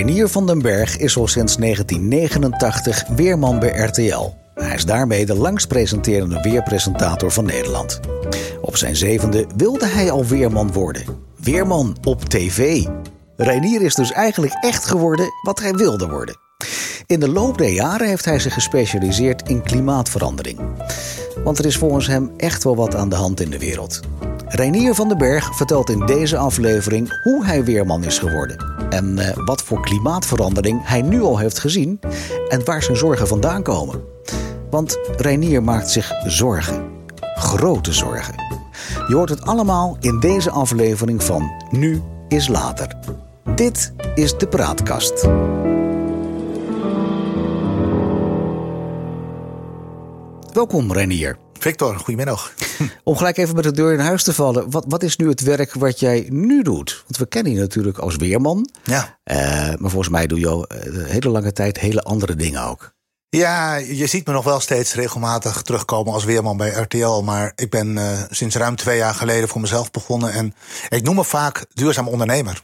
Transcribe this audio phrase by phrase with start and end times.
[0.00, 4.34] Reinier van den Berg is al sinds 1989 weerman bij RTL.
[4.54, 8.00] Hij is daarmee de langst presenterende weerpresentator van Nederland.
[8.60, 11.04] Op zijn zevende wilde hij al weerman worden.
[11.36, 12.86] Weerman op tv.
[13.36, 16.38] Reinier is dus eigenlijk echt geworden wat hij wilde worden.
[17.06, 20.58] In de loop der jaren heeft hij zich gespecialiseerd in klimaatverandering.
[21.44, 24.00] Want er is volgens hem echt wel wat aan de hand in de wereld.
[24.52, 28.56] Reinier van den Berg vertelt in deze aflevering hoe hij weerman is geworden.
[28.88, 32.00] En uh, wat voor klimaatverandering hij nu al heeft gezien
[32.48, 34.00] en waar zijn zorgen vandaan komen.
[34.70, 36.84] Want Reinier maakt zich zorgen.
[37.34, 38.34] Grote zorgen.
[39.08, 42.96] Je hoort het allemaal in deze aflevering van Nu is Later.
[43.54, 45.28] Dit is de Praatkast.
[50.52, 51.38] Welkom Renier.
[51.58, 52.52] Victor, goedemiddag.
[53.04, 54.70] Om gelijk even met de deur in huis te vallen.
[54.70, 57.02] Wat, wat is nu het werk wat jij nu doet?
[57.02, 58.70] Want we kennen je natuurlijk als weerman.
[58.84, 59.18] Ja.
[59.24, 59.36] Uh,
[59.78, 62.92] maar volgens mij doe je al een hele lange tijd hele andere dingen ook.
[63.28, 67.20] Ja, je ziet me nog wel steeds regelmatig terugkomen als weerman bij RTL.
[67.20, 70.32] Maar ik ben uh, sinds ruim twee jaar geleden voor mezelf begonnen.
[70.32, 70.54] En
[70.88, 72.62] ik noem me vaak duurzaam ondernemer.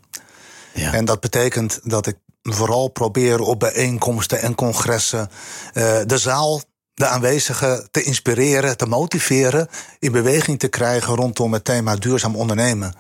[0.75, 0.93] Ja.
[0.93, 5.29] En dat betekent dat ik vooral probeer op bijeenkomsten en congressen
[5.75, 6.63] uh, de zaal
[6.97, 12.95] de aanwezigen te inspireren, te motiveren, in beweging te krijgen rondom het thema duurzaam ondernemen.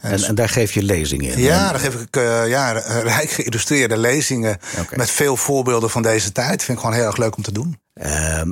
[0.00, 1.40] En, en, daar geef je lezingen in?
[1.40, 4.98] Ja, daar geef ik uh, ja, rijk geïllustreerde lezingen okay.
[4.98, 6.62] met veel voorbeelden van deze tijd.
[6.62, 7.78] Vind ik gewoon heel erg leuk om te doen.
[8.02, 8.42] Uh,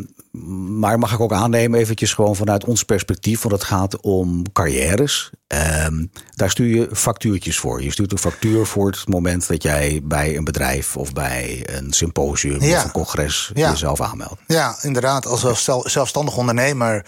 [0.78, 5.30] maar mag ik ook aannemen, eventjes gewoon vanuit ons perspectief, want het gaat om carrières.
[5.54, 5.86] Uh,
[6.34, 7.82] daar stuur je factuurtjes voor.
[7.82, 11.92] Je stuurt een factuur voor het moment dat jij bij een bedrijf of bij een
[11.92, 12.76] symposium ja.
[12.76, 13.70] of een congres ja.
[13.70, 14.40] jezelf aanmeldt.
[14.46, 15.26] Ja, inderdaad.
[15.26, 17.04] Als zelfstandig ondernemer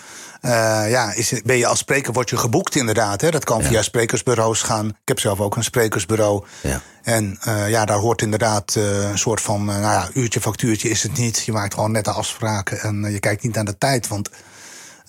[0.49, 3.21] uh, ja, is, ben je als spreker word je geboekt inderdaad.
[3.21, 3.31] Hè?
[3.31, 4.89] Dat kan via sprekersbureaus gaan.
[4.89, 6.45] Ik heb zelf ook een sprekersbureau.
[6.63, 6.81] Ja.
[7.03, 11.03] En uh, ja, daar hoort inderdaad uh, een soort van, nou ja, uurtje factuurtje is
[11.03, 11.45] het niet.
[11.45, 14.09] Je maakt gewoon nette afspraken en je kijkt niet naar de tijd.
[14.09, 14.31] Want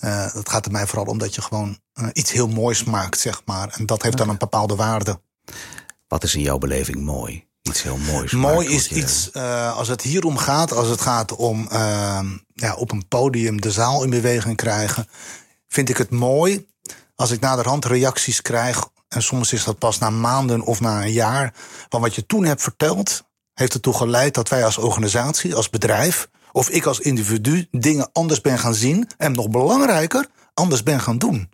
[0.00, 1.78] het gaat er mij vooral om dat je gewoon
[2.12, 3.68] iets heel moois maakt, zeg maar.
[3.78, 5.20] En dat heeft dan een bepaalde waarde.
[6.08, 7.49] Wat is in jouw beleving mooi?
[7.70, 8.32] Iets heel moois.
[8.32, 8.94] Mooi is je...
[8.94, 12.20] iets, uh, als het hier om gaat, als het gaat om uh,
[12.54, 15.08] ja, op een podium de zaal in beweging krijgen,
[15.68, 16.66] vind ik het mooi
[17.14, 18.88] als ik naderhand reacties krijg.
[19.08, 21.54] En soms is dat pas na maanden of na een jaar.
[21.88, 23.22] Van wat je toen hebt verteld,
[23.54, 28.40] heeft ertoe geleid dat wij als organisatie, als bedrijf, of ik als individu dingen anders
[28.40, 29.08] ben gaan zien.
[29.16, 31.50] En nog belangrijker, anders ben gaan doen.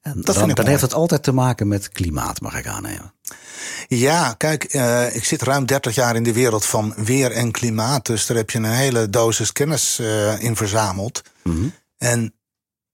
[0.00, 3.14] En dat dan, dan heeft het altijd te maken met klimaat, mag ik aannemen.
[3.88, 8.06] Ja, kijk, uh, ik zit ruim 30 jaar in de wereld van weer en klimaat.
[8.06, 11.22] Dus daar heb je een hele dosis kennis uh, in verzameld.
[11.42, 11.74] Mm -hmm.
[11.98, 12.32] En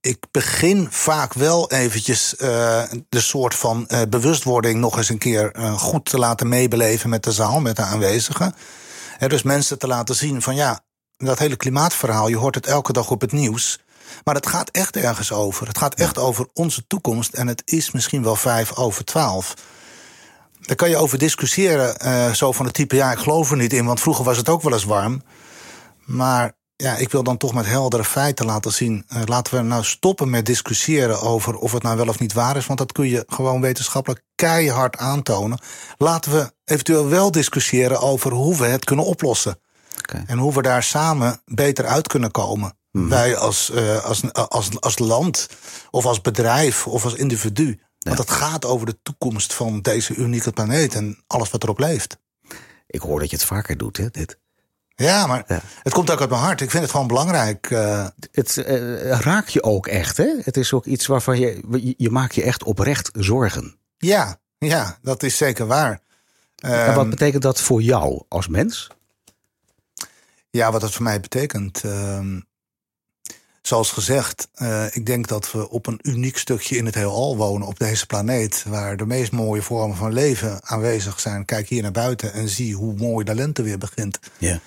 [0.01, 6.05] ik begin vaak wel eventjes uh, de soort van bewustwording nog eens een keer goed
[6.05, 8.55] te laten meebeleven met de zaal, met de aanwezigen.
[9.17, 10.79] He, dus mensen te laten zien van ja,
[11.17, 13.79] dat hele klimaatverhaal, je hoort het elke dag op het nieuws.
[14.23, 15.67] Maar het gaat echt ergens over.
[15.67, 17.33] Het gaat echt over onze toekomst.
[17.33, 19.53] En het is misschien wel vijf over twaalf.
[20.65, 22.95] Daar kan je over discussiëren, uh, zo van het type...
[22.95, 25.23] ja, ik geloof er niet in, want vroeger was het ook wel eens warm.
[26.05, 29.05] Maar ja, ik wil dan toch met heldere feiten laten zien...
[29.13, 32.57] Uh, laten we nou stoppen met discussiëren over of het nou wel of niet waar
[32.57, 32.65] is...
[32.65, 35.59] want dat kun je gewoon wetenschappelijk keihard aantonen.
[35.97, 39.59] Laten we eventueel wel discussiëren over hoe we het kunnen oplossen.
[39.97, 40.23] Okay.
[40.27, 42.77] En hoe we daar samen beter uit kunnen komen.
[42.91, 43.07] Mhm.
[43.07, 45.49] Wij als, uh, als, als, als land,
[45.89, 47.79] of als bedrijf, of als individu.
[48.05, 52.17] Want het gaat over de toekomst van deze unieke planeet en alles wat erop leeft.
[52.87, 54.39] Ik hoor dat je het vaker doet, hè, dit.
[54.95, 55.61] Ja, maar ja.
[55.83, 56.61] het komt ook uit mijn hart.
[56.61, 57.69] Ik vind het gewoon belangrijk.
[57.69, 58.07] Uh...
[58.31, 60.35] Het uh, raakt je ook echt, hè?
[60.41, 63.77] Het is ook iets waarvan je, je, je maakt je echt oprecht zorgen.
[63.97, 66.01] Ja, ja, dat is zeker waar.
[66.55, 68.87] En wat betekent dat voor jou als mens?
[70.49, 71.83] Ja, wat dat voor mij betekent.
[71.85, 72.19] Uh,
[73.67, 77.67] zoals gezegd, uh, ik denk dat we op een uniek stukje in het heelal wonen,
[77.67, 81.45] op deze planeet, waar de meest mooie vormen van leven aanwezig zijn.
[81.45, 84.19] Kijk hier naar buiten en zie hoe mooi de lente weer begint.
[84.37, 84.59] Ja.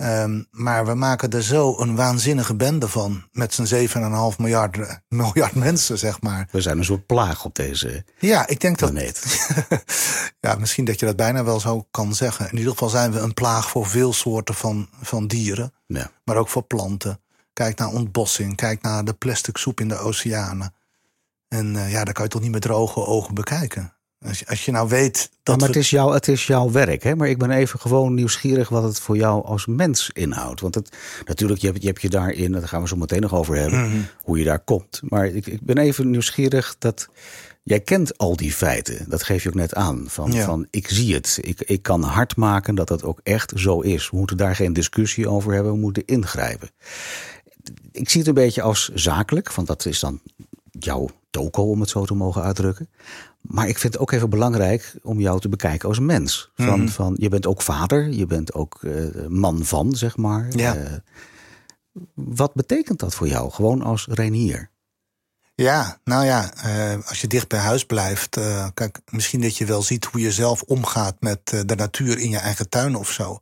[0.00, 3.24] Um, maar we maken er zo een waanzinnige bende van.
[3.32, 3.86] Met z'n
[4.32, 4.78] 7,5 miljard,
[5.08, 6.48] miljard mensen, zeg maar.
[6.50, 9.44] We zijn een soort plaag op deze Ja, ik denk planeet.
[9.68, 9.84] dat.
[10.50, 12.50] ja, misschien dat je dat bijna wel zo kan zeggen.
[12.50, 15.72] In ieder geval zijn we een plaag voor veel soorten van, van dieren.
[15.86, 16.10] Ja.
[16.24, 17.18] Maar ook voor planten.
[17.54, 18.56] Kijk naar ontbossing.
[18.56, 20.74] Kijk naar de plastic soep in de oceanen.
[21.48, 23.92] En uh, ja, daar kan je toch niet met droge ogen bekijken.
[24.26, 25.54] Als je, als je nou weet dat.
[25.54, 27.16] Ja, maar het, is jouw, het is jouw werk, hè?
[27.16, 30.60] Maar ik ben even gewoon nieuwsgierig wat het voor jou als mens inhoudt.
[30.60, 33.34] Want het, natuurlijk, je hebt, je hebt je daarin, daar gaan we zo meteen nog
[33.34, 34.06] over hebben, mm -hmm.
[34.22, 35.00] hoe je daar komt.
[35.08, 37.08] Maar ik, ik ben even nieuwsgierig dat
[37.64, 40.04] Jij kent al die feiten, dat geef je ook net aan.
[40.08, 40.44] Van, Ja.
[40.44, 44.10] van ik zie het, ik, ik kan hard maken dat dat ook echt zo is.
[44.10, 46.70] We moeten daar geen discussie over hebben, we moeten ingrijpen.
[47.94, 50.20] Ik zie het een beetje als zakelijk, want dat is dan
[50.70, 52.88] jouw toko, om het zo te mogen uitdrukken.
[53.40, 56.50] Maar ik vind het ook even belangrijk om jou te bekijken als mens.
[56.54, 56.88] Van, Mhm.
[56.88, 60.46] van, je bent ook vader, je bent ook eh, man van, zeg maar.
[60.50, 60.74] Ja.
[60.74, 60.92] Eh,
[62.14, 64.70] wat betekent dat voor jou, gewoon als Reinier?
[65.54, 68.38] Ja, nou ja, eh, als je dicht bij huis blijft.
[68.74, 72.38] kijk, misschien dat je wel ziet hoe je zelf omgaat met de natuur in je
[72.38, 73.38] eigen tuin of zo.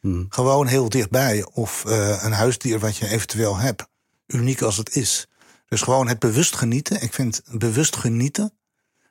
[0.00, 0.26] Hmm.
[0.28, 1.44] Gewoon heel dichtbij.
[1.52, 1.84] Of
[2.22, 3.86] een huisdier wat je eventueel hebt.
[4.26, 5.28] Uniek als het is.
[5.68, 7.02] Dus gewoon het bewust genieten.
[7.02, 8.52] Ik vind bewust genieten.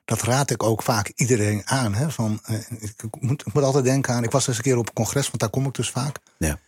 [0.04, 1.94] Dat raad ik ook vaak iedereen aan.
[1.94, 2.10] Hè?
[2.10, 4.24] Van, eh, ik, moet, ik moet altijd denken aan.
[4.24, 6.18] Ik was eens een keer op een congres, want daar kom ik dus vaak.
[6.38, 6.58] Ja.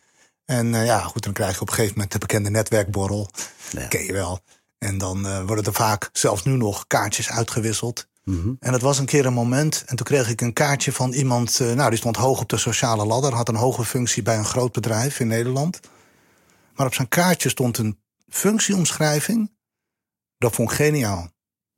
[0.45, 3.31] En eh, ja, goed, dan krijg je op een gegeven moment de bekende netwerkborrel.
[3.71, 3.87] Ja.
[3.87, 4.41] Ken je wel.
[4.79, 8.07] En dan eh, worden er vaak, zelfs nu nog, kaartjes uitgewisseld.
[8.25, 8.53] Mhm.
[8.61, 9.83] En dat was een keer een moment.
[9.87, 11.59] En toen kreeg ik een kaartje van iemand.
[11.59, 13.35] nou, die stond hoog op de sociale ladder.
[13.35, 15.81] Had een hoge functie bij een groot bedrijf in Nederland.
[16.75, 19.51] Maar op zijn kaartje stond een functieomschrijving.
[20.39, 21.31] Dat vond ik geniaal.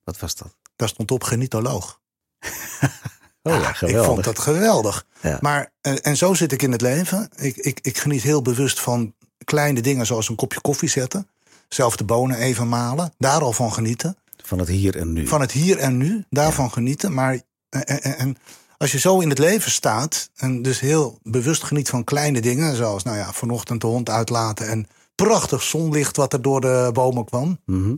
[0.05, 0.57] Wat was dat?
[0.77, 2.01] Daar stond op genietoloog.
[3.43, 4.07] Oh ja, Ik geweldig.
[4.07, 5.07] vond dat geweldig.
[5.21, 5.39] Ja.
[5.41, 7.31] Maar, en, en zo zit ik in het leven.
[7.37, 9.15] Ik, ik, ik geniet heel bewust van
[9.45, 11.29] kleine dingen zoals een kopje koffie zetten.
[11.69, 13.13] Zelf de bonen even malen.
[13.19, 14.17] Daar al van genieten.
[14.45, 15.27] Van het hier en nu.
[15.27, 16.25] Van het hier en nu.
[16.31, 17.15] Daarvan genieten.
[17.15, 18.37] Maar en, en, en
[18.79, 20.31] als je zo in het leven staat.
[20.37, 22.77] En dus heel bewust geniet van kleine dingen.
[22.77, 24.69] Zoals nou ja, vanochtend de hond uitlaten.
[24.69, 24.87] En
[25.25, 27.61] prachtig zonlicht wat er door de bomen kwam.
[27.67, 27.95] Mhm.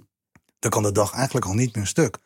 [0.59, 2.19] Dan kan de dag eigenlijk al niet meer stuk.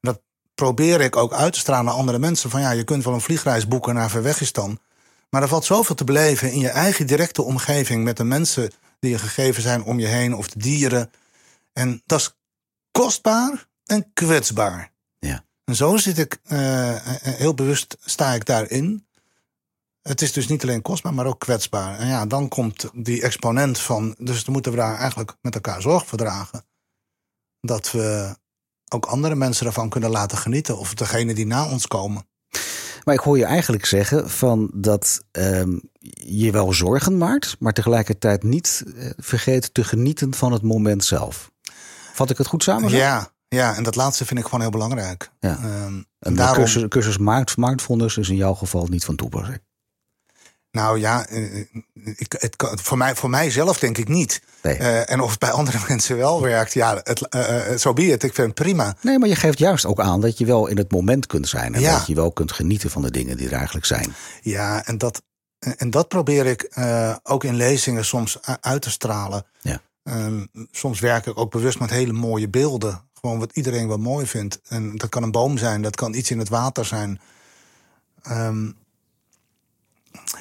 [0.00, 0.20] Dat
[0.54, 2.50] probeer ik ook uit te stralen naar andere mensen.
[2.50, 4.78] Van ja, je kunt wel een vliegreis boeken naar Verwegistan.
[5.30, 8.04] Maar er valt zoveel te beleven in je eigen directe omgeving.
[8.04, 8.70] Met de mensen
[9.00, 10.34] die je gegeven zijn om je heen.
[10.34, 11.10] Of de dieren.
[11.72, 12.36] En dat is
[12.90, 14.92] kostbaar en kwetsbaar.
[15.18, 15.44] Ja.
[15.64, 19.05] En zo zit ik, eh, eh, heel bewust sta ik daarin.
[20.06, 21.98] Het is dus niet alleen kostbaar, maar ook kwetsbaar.
[21.98, 24.14] En ja, dan komt die exponent van.
[24.18, 26.64] Dus dan moeten we daar eigenlijk met elkaar zorg voor dragen.
[27.60, 28.36] Dat we
[28.88, 30.78] ook andere mensen ervan kunnen laten genieten.
[30.78, 32.26] Of degene die na ons komen.
[33.04, 35.78] Maar ik hoor je eigenlijk zeggen van dat ehm,
[36.24, 41.50] je wel zorgen maakt, maar tegelijkertijd niet eh, vergeet te genieten van het moment zelf.
[42.12, 42.90] Vat ik het goed samen?
[42.90, 42.96] zo?
[42.96, 45.30] Ja, ja, en dat laatste vind ik gewoon heel belangrijk.
[45.40, 45.56] Ja.
[45.56, 49.60] Ehm, En daarom, cursus, cursus mind- mindfulness is in jouw geval niet van toepassing.
[50.76, 51.60] Nou ja, eh,
[52.16, 54.42] ik, het voor, mij, voor mijzelf denk ik niet.
[54.62, 54.76] Nee.
[54.76, 58.02] Eh, en of het bij andere mensen wel werkt, ja, het, eh, eh, zo be
[58.02, 58.22] het.
[58.22, 58.96] Ik vind het prima.
[59.00, 61.74] Nee, maar je geeft juist ook aan dat je wel in het moment kunt zijn.
[61.74, 61.96] En Ja.
[61.98, 64.14] dat je wel kunt genieten van de dingen die er eigenlijk zijn.
[64.40, 65.22] Ja, en dat,
[65.76, 69.44] en dat probeer ik eh, ook in lezingen soms uit te stralen.
[69.60, 69.80] Ja.
[70.02, 73.04] Ehm, soms werk ik ook bewust met hele mooie beelden.
[73.20, 74.60] Gewoon wat iedereen wel mooi vindt.
[74.68, 77.20] En dat kan een boom zijn, dat kan iets in het water zijn.
[78.22, 78.70] Ehm,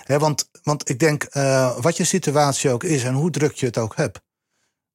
[0.05, 3.77] want, want ik denk, eh, wat je situatie ook is en hoe druk je het
[3.77, 4.21] ook hebt.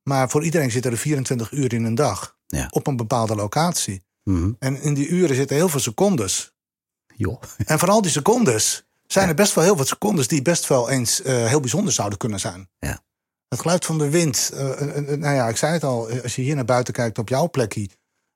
[0.03, 2.37] Maar voor iedereen zitten er 24 uur in een dag.
[2.47, 2.67] Ja.
[2.71, 4.05] Op een bepaalde locatie.
[4.25, 4.53] Mhm.
[4.59, 6.53] En in die uren zitten heel veel secondes.
[7.17, 7.43] Joh.
[7.67, 10.91] En van al die secondes zijn er best wel heel wat secondes die best wel
[10.91, 12.71] eens eh, heel bijzonder zouden kunnen zijn.
[12.79, 13.03] Ja.
[13.49, 14.51] Het geluid van de wind.
[14.55, 14.81] eh,
[15.17, 17.89] nou ja, ik zei het al, als je hier naar buiten kijkt op jouw plekje.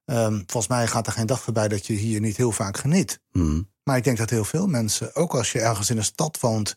[0.05, 3.21] ehm, volgens mij gaat er geen dag voorbij dat je hier niet heel vaak geniet.
[3.33, 3.63] Mhm.
[3.85, 6.77] Maar ik denk dat heel veel mensen, ook als je ergens in een stad woont.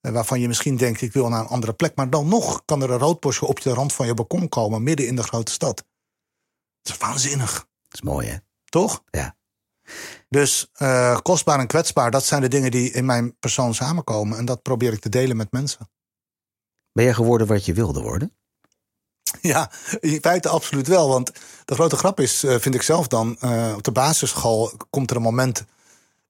[0.00, 1.96] eh, waarvan je misschien denkt, ik wil naar een andere plek.
[1.96, 5.06] Maar dan nog kan er een roodbosje op de rand van je balkon komen, midden
[5.06, 5.84] in de grote stad.
[6.82, 8.36] Dat is waanzinnig, Dat is mooi, hè?
[8.64, 9.02] toch?
[9.10, 9.36] Ja.
[10.28, 14.38] Dus eh, kostbaar en kwetsbaar, dat zijn de dingen die in mijn persoon samenkomen.
[14.38, 15.90] En dat probeer ik te delen met mensen.
[16.92, 18.36] Ben je geworden wat je wilde worden?
[19.40, 19.70] Ja,
[20.00, 21.08] in feite absoluut wel.
[21.08, 21.32] Want
[21.64, 23.30] de grote grap is, eh, vind ik zelf dan,
[23.76, 25.64] op de basisschool komt er een moment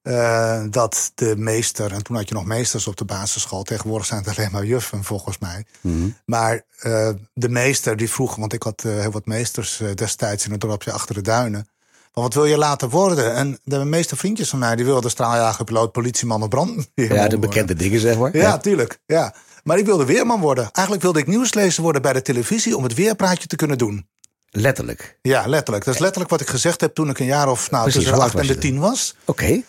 [0.03, 4.25] eh, dat de meester, en toen had je nog meesters op de basisschool, tegenwoordig zijn
[4.25, 5.65] het alleen maar juffen volgens mij.
[5.81, 6.09] Mhm.
[6.25, 10.51] Maar eh, de meester die vroeg, want ik had eh, heel wat meesters destijds in
[10.51, 11.67] het dorpje achter de duinen.
[12.13, 13.35] Van wat wil je later worden?
[13.35, 17.39] En de meeste vriendjes van mij die wilden straaljager, piloot, politieman of brandweerman Ja, de
[17.39, 18.37] bekende dingen, zeg maar.
[18.37, 18.99] Ja, tuurlijk.
[19.07, 19.35] Ja.
[19.65, 20.71] Maar ik wilde weerman worden.
[20.73, 24.07] Eigenlijk wilde ik nieuwslezer worden bij de televisie om het weerpraatje te kunnen doen.
[24.51, 25.19] Letterlijk.
[25.23, 25.85] Ja, letterlijk.
[25.85, 28.19] Dat is letterlijk wat ik gezegd heb toen ik een jaar of nou, Precies, tussen
[28.19, 29.15] de acht en de tien was.
[29.25, 29.63] Oké.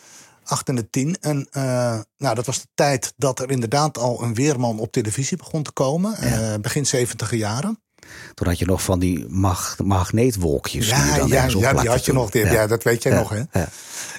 [0.46, 1.18] Acht en de tien.
[1.22, 5.38] En eh, nou, dat was de tijd dat er inderdaad al een weerman op televisie
[5.38, 6.16] begon te komen.
[6.18, 7.78] eh, begin zeventiger jaren.
[8.34, 10.86] Toen had je nog van die mag magneetwolkjes.
[10.86, 11.28] die je Ja, dan
[11.60, 12.16] ja, die had je toen.
[12.20, 12.30] nog.
[12.30, 12.68] Die, ja.
[12.68, 13.42] dat weet jij Ja, nog, hè?
[13.52, 13.70] ja.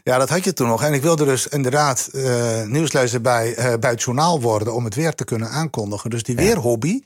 [0.03, 0.83] Ja, dat had je toen nog.
[0.83, 4.75] En ik wilde dus inderdaad eh, nieuwslezer bij, bij het journaal worden...
[4.75, 6.11] om het weer te kunnen aankondigen.
[6.11, 7.01] Dus die weerhobby,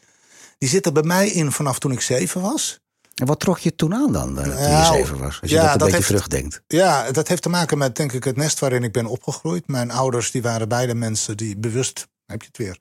[0.59, 2.81] die zit er bij mij in vanaf toen ik zeven was.
[3.19, 5.39] En wat trok je toen aan dan, eh, toen je Nou, zeven was?
[5.41, 6.63] Als je ja, dat een dat beetje heeft- terugdenkt.
[6.67, 9.67] Ja, dat heeft te maken met denk ik het nest waarin ik ben opgegroeid.
[9.67, 12.79] Mijn ouders die waren beide mensen die bewust, heb je het weer,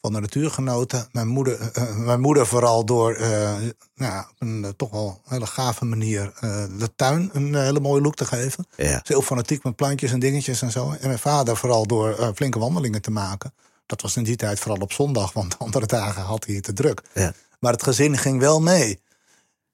[0.00, 1.08] van de natuur genoten.
[1.12, 5.46] Mijn moeder, eh, eh, mijn moeder vooral door nou, ja, op een toch wel hele
[5.46, 6.32] gave manier
[6.78, 8.66] de tuin een hele mooie look te geven.
[8.76, 8.86] Ja.
[8.92, 10.90] Ze heel fanatiek met plantjes en dingetjes en zo.
[11.00, 13.52] En mijn vader vooral door flinke wandelingen te maken.
[13.86, 16.72] Dat was in die tijd vooral op zondag, want andere dagen had hij het te
[16.72, 17.02] druk.
[17.14, 17.32] Ja.
[17.58, 19.00] Maar het gezin ging wel mee.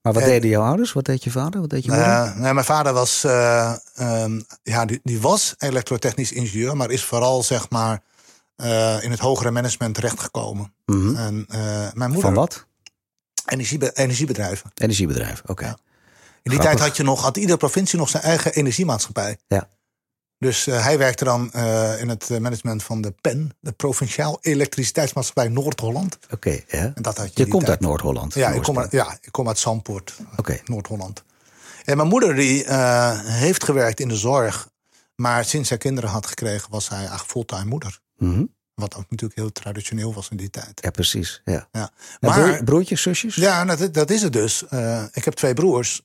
[0.02, 0.92] Maar wat En- deden jouw ouders?
[0.92, 1.60] Wat deed je vader?
[1.60, 2.32] Wat deed je moeder?
[2.36, 7.42] Nee, mijn vader was, eh, ehm, ja, die, die was elektrotechnisch ingenieur, maar is vooral
[7.42, 8.02] zeg maar
[8.56, 10.72] eh, in het hogere management terechtgekomen.
[10.86, 11.16] Mhm.
[11.16, 11.58] En eh,
[11.92, 12.20] mijn moeder.
[12.20, 12.66] Van wat?
[13.46, 14.70] Energiebe- energiebedrijven.
[14.74, 15.64] Energiebedrijf, oké.
[15.64, 15.70] Ja.
[15.70, 15.76] In
[16.50, 16.70] die Grappig.
[16.70, 19.36] tijd had je nog, had iedere provincie nog zijn eigen energiemaatschappij.
[19.48, 19.68] Ja.
[20.40, 25.48] Dus eh, hij werkte dan eh, in het management van de PEN, de Provinciaal Elektriciteitsmaatschappij
[25.48, 26.18] Noord-Holland.
[26.30, 26.92] Oké, ja.
[26.94, 27.44] En dat had je.
[27.44, 27.70] Je komt tijd.
[27.78, 28.34] uit Noord-Holland.
[28.34, 30.16] Ja ik, kom uit, ja, ik kom uit Zandpoort.
[30.64, 31.22] Noord-Holland.
[31.84, 34.68] En mijn moeder die, eh, heeft gewerkt in de zorg.
[35.14, 38.00] Maar sinds zij kinderen had gekregen, was zij eigenlijk fulltime moeder.
[38.16, 38.44] Mhm.
[38.74, 40.80] Wat ook natuurlijk heel traditioneel was in die tijd.
[40.82, 41.40] Ja, precies.
[41.44, 41.68] Ja.
[41.72, 41.90] Ja.
[42.20, 43.34] Maar, broer- broertjes, zusjes?
[43.34, 44.62] ja, dat, dat is het dus.
[45.12, 46.02] Ik heb twee broers.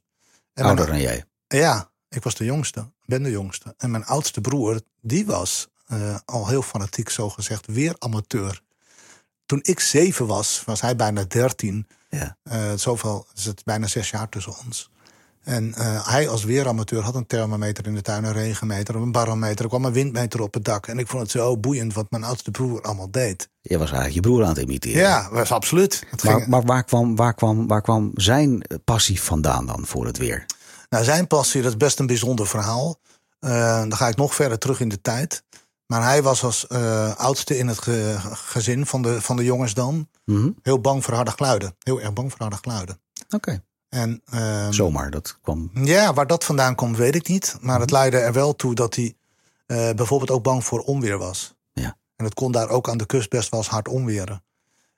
[0.53, 1.25] En Ouder dan jij.
[1.47, 3.74] ja, ik was de jongste, ben de jongste.
[3.77, 8.62] En mijn oudste broer, die was eh, al heel fanatiek, zo gezegd, weer amateur.
[9.45, 11.88] Toen ik zeven was, was hij bijna dertien.
[12.09, 12.38] Ja.
[12.43, 14.89] Eh, zoveel is het bijna zes jaar tussen ons.
[15.45, 19.63] En eh, hij als weeramateur had een thermometer in de tuin, een regenmeter, een barometer.
[19.63, 20.88] Er kwam een windmeter op het dak.
[20.88, 23.50] En ik vond het zo boeiend wat mijn oudste broer allemaal deed.
[23.62, 25.01] Je was eigenlijk je broer aan het imiteren.
[25.01, 26.03] Ja, was absoluut.
[26.15, 30.17] Ging, Maar, maar waar, kwam, waar, kwam, waar kwam zijn passie vandaan dan voor het
[30.17, 30.45] weer?
[30.89, 32.99] Nou, zijn passie, dat is best een bijzonder verhaal.
[33.39, 35.43] Eh, dan ga ik nog verder terug in de tijd.
[35.85, 39.73] Maar hij was als eh, oudste in het ge- gezin van de, van de jongens
[39.73, 40.49] dan Mhm.
[40.61, 41.75] heel bang voor harde geluiden.
[41.79, 42.99] Heel erg bang voor harde geluiden.
[43.29, 45.11] Oké, En ehm, zomaar.
[45.11, 45.69] Dat kwam.
[45.73, 47.55] ja, waar dat vandaan komt, weet ik niet.
[47.61, 49.15] Maar het leidde er wel toe dat hij
[49.65, 51.53] eh, bijvoorbeeld ook bang voor onweer was.
[51.73, 51.97] Ja.
[52.15, 54.43] En het kon daar ook aan de kust best wel eens hard onweren.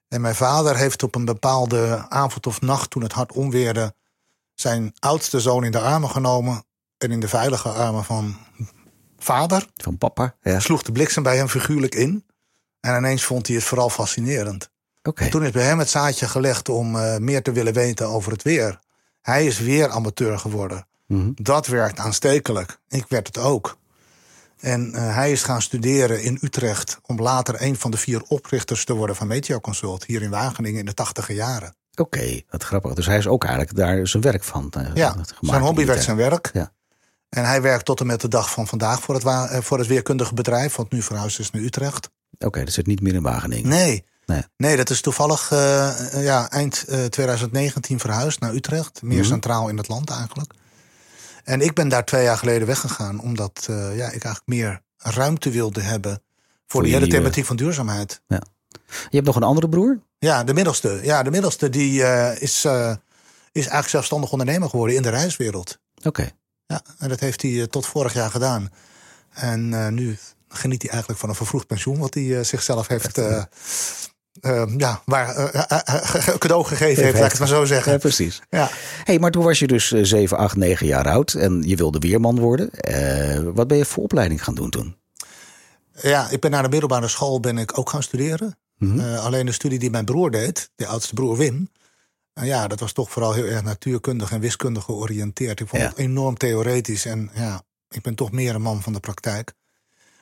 [0.07, 3.93] En mijn vader heeft op een bepaalde avond of nacht, toen het hard onweerde,
[4.59, 6.63] zijn oudste zoon in de armen genomen.
[6.97, 8.37] En in de veilige armen van
[9.17, 10.35] vader Van papa.
[10.41, 10.59] Ja.
[10.59, 12.25] Sloeg de bliksem bij hem figuurlijk in.
[12.79, 14.69] En ineens vond hij het vooral fascinerend.
[15.29, 18.43] Toen is bij hem het zaadje gelegd om eh, meer te willen weten over het
[18.43, 18.79] weer.
[19.21, 20.87] Hij is weer amateur geworden.
[21.05, 21.31] Mhm.
[21.35, 22.79] Dat werkt aanstekelijk.
[22.89, 23.77] Ik werd het ook.
[24.59, 28.85] En eh, hij is gaan studeren in Utrecht om later een van de vier oprichters
[28.85, 31.75] te worden van Meteoconsult hier in Wageningen in de tachtige jaren.
[31.99, 32.93] Oké, wat grappig.
[32.93, 36.03] Dus hij is ook eigenlijk daar zijn werk van eh, Ja, gemaakt zijn hobby werd
[36.03, 36.49] zijn werk.
[36.53, 36.71] Ja.
[37.29, 39.87] En hij werkt tot en met de dag van vandaag voor het, eh, voor het
[39.87, 42.09] weerkundige bedrijf, wat nu verhuisd is naar Utrecht.
[42.39, 43.69] Oké, dat zit niet meer in Wageningen.
[43.69, 44.43] Nee, Nee.
[44.57, 49.01] nee dat is toevallig eh, ja, eind eh, 2019 verhuisd naar Utrecht.
[49.01, 49.27] Meer Mhm.
[49.27, 50.53] centraal in het land eigenlijk.
[51.43, 55.81] En ik ben daar twee jaar geleden weggegaan, omdat ja, ik eigenlijk meer ruimte wilde
[55.81, 56.21] hebben voor,
[56.67, 58.21] Voor die je hele thematiek van duurzaamheid.
[58.85, 59.99] Je hebt nog een andere broer?
[60.19, 60.99] Ja, de middelste.
[61.03, 62.89] Ja, de middelste die eh, is, eh,
[63.51, 65.77] is eigenlijk zelfstandig ondernemer geworden in de reiswereld.
[66.03, 66.29] Oké.
[66.65, 68.69] Ja, en dat heeft hij eh, tot vorig jaar gedaan.
[69.33, 70.17] En nu
[70.47, 73.21] geniet hij eigenlijk van een vervroegd pensioen, wat hij zichzelf heeft.
[74.77, 75.51] ja, waar,
[76.37, 77.99] cadeau gegeven heeft, laat ik het maar zo Ja, zeggen.
[77.99, 78.41] precies.
[78.49, 78.69] Ja.
[79.03, 81.99] hey, maar toen was je dus eh, 7, 8, 9 jaar oud en je wilde
[81.99, 82.69] weerman worden.
[83.53, 84.95] Wat ben je voor opleiding gaan doen toen?
[86.01, 88.57] Ja, ik ben naar de middelbare school ben ik ook gaan studeren.
[88.77, 88.99] Mhm.
[88.99, 91.69] Eh, alleen de studie die mijn broer deed, de oudste broer Wim.
[92.33, 95.59] eh, ja, dat was toch vooral heel erg natuurkundig en wiskundig georiënteerd.
[95.59, 95.87] Ik vond Ja.
[95.87, 97.05] het enorm theoretisch.
[97.05, 99.53] En ja, ik ben toch meer een man van de praktijk.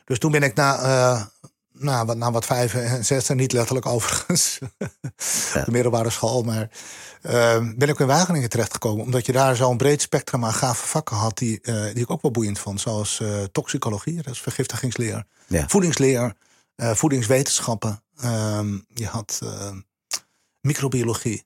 [0.06, 1.32] Dus toen ben ik na,
[1.78, 4.60] na, wat, na wat vijf en zes, en niet letterlijk overigens,
[5.54, 6.70] de middelbare school, maar
[7.22, 9.04] eh, ben ik in Wageningen terechtgekomen.
[9.06, 12.22] Omdat je daar zo'n breed spectrum aan gave vakken had die, eh, die ik ook
[12.22, 12.82] wel boeiend vond.
[12.82, 15.68] Zoals eh, toxicologie, dat is vergiftigingsleer, Ja.
[15.68, 16.34] voedingsleer,
[16.76, 18.04] eh, voedingswetenschappen.
[18.20, 19.72] Ehm, je had eh,
[20.62, 21.46] microbiologie,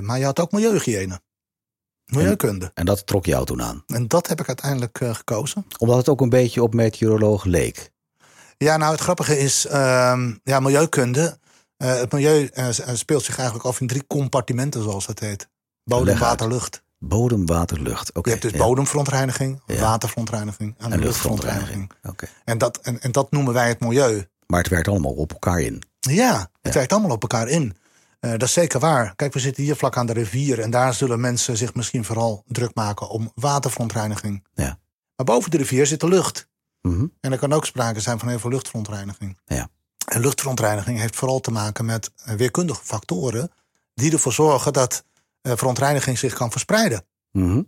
[0.00, 1.20] maar je had ook milieuhygiëne.
[2.04, 2.70] Milieukunde.
[2.74, 3.82] En dat trok jou toen aan.
[3.86, 5.66] En dat heb ik uiteindelijk gekozen.
[5.78, 7.91] Omdat het ook een beetje op meteoroloog leek.
[8.58, 11.38] Ja, nou het grappige is, ehm, ja, milieukunde.
[11.76, 15.48] eh, het milieu eh, eh, speelt zich eigenlijk af in drie compartimenten, zoals dat heet.
[15.84, 16.82] Bodem, water, lucht.
[16.98, 18.08] Bodem, water, lucht.
[18.14, 18.28] Oké.
[18.28, 18.66] Je hebt dus ja.
[18.66, 19.80] bodemverontreiniging, Ja.
[19.80, 21.90] waterverontreiniging en, en luchtverontreiniging.
[22.02, 22.26] Oké.
[22.44, 24.26] En dat, en, en dat noemen wij het milieu.
[24.46, 25.82] Maar het werkt allemaal op elkaar in.
[26.00, 26.72] Ja, het Ja.
[26.72, 27.76] werkt allemaal op elkaar in.
[28.20, 29.14] Dat is zeker waar.
[29.16, 32.44] Kijk, we zitten hier vlak aan de rivier en daar zullen mensen zich misschien vooral
[32.46, 34.46] druk maken om waterverontreiniging.
[34.54, 34.78] Ja.
[35.16, 36.48] Maar boven de rivier zit de lucht.
[36.82, 37.06] Mhm.
[37.20, 39.38] En er kan ook sprake zijn van heel veel luchtverontreiniging.
[39.44, 39.68] Ja.
[40.06, 43.50] En luchtverontreiniging heeft vooral te maken met eh, weerkundige factoren
[43.94, 45.04] die ervoor zorgen dat
[45.42, 47.04] eh, verontreiniging zich kan verspreiden.
[47.30, 47.62] Mhm.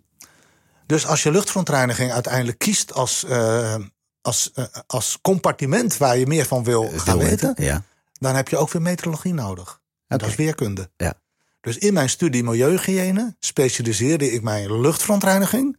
[0.86, 3.76] Dus als je luchtverontreiniging uiteindelijk kiest als, eh,
[4.20, 4.52] als,
[4.86, 7.82] als compartiment waar je meer van wil gaan weten, Ja.
[8.12, 9.80] dan heb je ook weer meteorologie nodig.
[10.06, 10.90] En dat is weerkunde.
[10.96, 11.14] Ja.
[11.60, 15.78] Dus in mijn studie milieuhygiëne specialiseerde ik mij in luchtverontreiniging.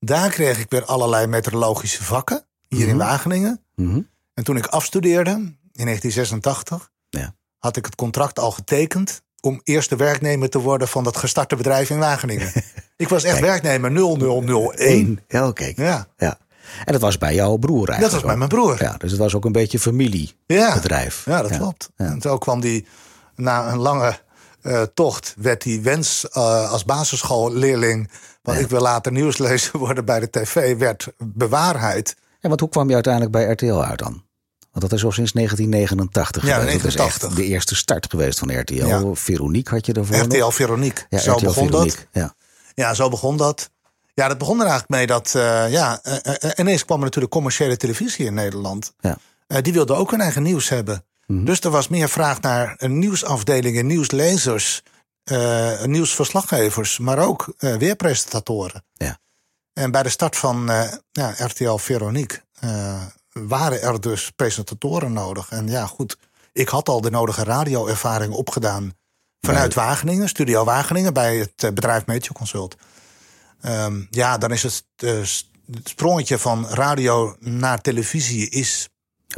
[0.00, 3.60] Daar kreeg ik weer allerlei meteorologische vakken, hier in Wageningen.
[3.74, 4.00] Mhm.
[4.34, 5.30] En toen ik afstudeerde
[5.72, 7.34] in 1986, Ja.
[7.58, 11.90] had ik het contract al getekend om eerste werknemer te worden van dat gestarte bedrijf
[11.90, 12.52] in Wageningen.
[12.96, 14.72] ik was echt werknemer 0001.
[14.76, 15.20] Eén.
[15.28, 15.72] Ja, oké.
[15.76, 16.38] Ja, Ja.
[16.84, 18.00] En dat was bij jouw broer eigenlijk.
[18.00, 18.36] dat was bij ook.
[18.38, 18.82] mijn broer.
[18.82, 21.24] Ja, dus het was ook een beetje familiebedrijf.
[21.24, 21.90] Ja, dat klopt.
[21.96, 22.86] En zo kwam die
[23.34, 24.18] na een lange
[24.62, 28.10] eh, tocht, werd die wens eh, als basisschoolleerling,
[28.42, 32.16] want ik wil later nieuwslezer worden bij de tv, werd bewaarheid.
[32.40, 34.24] En want hoe kwam je uiteindelijk bij RTL uit dan?
[34.70, 36.82] Want dat is al sinds 1989 Ja, geweest.
[36.82, 37.28] Dat is 89.
[37.28, 38.86] echt de eerste start geweest van RTL.
[38.86, 39.14] Ja.
[39.14, 40.54] Veronique had je daarvoor RTL nog.
[40.54, 41.06] Veronique.
[41.08, 41.96] Ja, zo RTL begon Veronique.
[41.96, 42.22] dat.
[42.22, 42.34] Ja.
[42.74, 43.70] Ja, zo begon dat.
[44.14, 47.32] Ja, dat begon er eigenlijk mee dat, eh, ja, eh, eh, ineens kwam er natuurlijk
[47.32, 48.92] commerciële televisie in Nederland.
[49.00, 49.18] Ja.
[49.60, 51.04] Die wilden ook hun eigen nieuws hebben.
[51.26, 51.44] Mhm.
[51.44, 54.82] Dus er was meer vraag naar een nieuwsafdeling en nieuwslezers,
[55.84, 58.84] nieuwsverslaggevers, maar ook weerpresentatoren.
[58.92, 59.18] Ja.
[59.78, 63.02] En bij de start van eh, ja, RTL Veronique eh,
[63.32, 65.50] waren er dus presentatoren nodig.
[65.50, 66.18] En ja, goed,
[66.52, 68.92] ik had al de nodige radioervaring opgedaan
[69.40, 72.76] vanuit Wageningen, Studio Wageningen, bij het eh, bedrijf Meteo Consult.
[73.60, 78.88] Ehm, ja, dan is het, het sprongetje van radio naar televisie is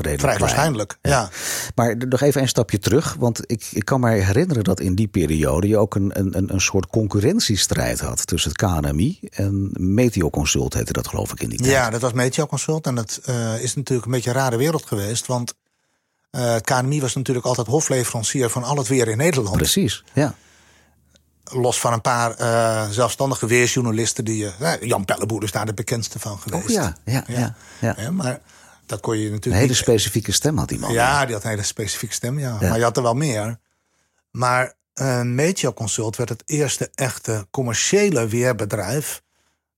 [0.02, 0.38] Redelijk vrij klein.
[0.40, 0.98] waarschijnlijk.
[1.02, 1.30] Ja.
[1.74, 3.14] Maar nog even een stapje terug.
[3.18, 6.60] Want ik, ik kan me herinneren dat in die periode je ook een, een, een
[6.60, 11.58] soort concurrentiestrijd had tussen het KNMI en Meteo Consult heette dat geloof ik in die
[11.58, 11.70] tijd.
[11.70, 12.86] Ja, dat was Meteo Consult.
[12.86, 15.26] En dat eh, is natuurlijk een beetje een rare wereld geweest.
[15.26, 15.54] Want
[16.30, 19.56] eh, het KNMI was natuurlijk altijd hofleverancier van al het weer in Nederland.
[19.56, 20.34] Precies, ja.
[21.44, 24.24] Los van een paar eh, zelfstandige weersjournalisten.
[24.24, 26.64] Die, eh, Jan Pelleboer is daar de bekendste van geweest.
[26.64, 27.54] Oh ja, ja, ja.
[27.80, 27.94] ja.
[27.96, 28.40] Hè, maar
[28.88, 30.92] dat kon je Een natuurlijk hele niet- specifieke stem had die man.
[30.92, 32.56] Ja, die had een hele specifieke stem, ja.
[32.60, 32.68] Ja.
[32.68, 33.58] Maar je had er wel meer.
[34.30, 39.22] Maar uh, Meteo Consult werd het eerste echte commerciële weerbedrijf.